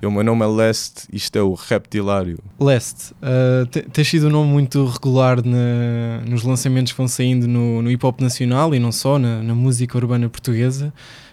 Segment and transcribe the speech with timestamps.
[0.00, 0.06] Shit.
[0.06, 2.38] O meu nome é Leste, isto é o Reptilário.
[2.58, 7.46] Leste, uh, te- tens sido um nome muito regular na- nos lançamentos que vão saindo
[7.46, 10.92] no, no hip hop nacional e não só, na, na música urbana portuguesa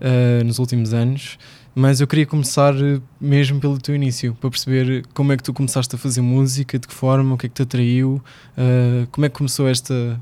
[0.00, 1.38] uh, nos últimos anos.
[1.74, 5.52] Mas eu queria começar uh, mesmo pelo teu início, para perceber como é que tu
[5.52, 8.20] começaste a fazer música, de que forma, o que é que te atraiu,
[8.56, 10.20] uh, como é que começou esta,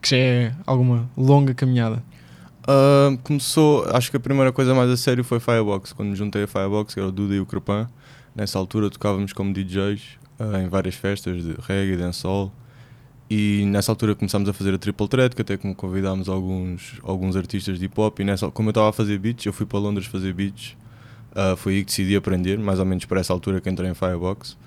[0.00, 2.02] que já é alguma longa caminhada.
[2.70, 6.42] Ah, começou, acho que a primeira coisa mais a sério foi Firebox, quando me juntei
[6.42, 7.88] a Firebox, que era o Duda e o Crepan.
[8.36, 12.52] Nessa altura tocávamos como DJs ah, em várias festas de reggae, dancehall.
[13.30, 17.78] E nessa altura começámos a fazer a Triple Threat, que até convidámos alguns, alguns artistas
[17.78, 18.20] de hip hop.
[18.20, 20.76] E nessa, como eu estava a fazer beats, eu fui para Londres fazer beats.
[21.34, 23.94] Ah, foi aí que decidi aprender, mais ou menos para essa altura que entrei em
[23.94, 24.56] Firebox.